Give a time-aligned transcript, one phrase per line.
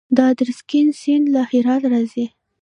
[0.15, 2.25] د ادرسکن سیند له هرات راځي